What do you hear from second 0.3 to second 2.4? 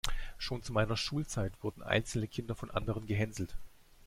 Schon zu meiner Schulzeit wurden einzelne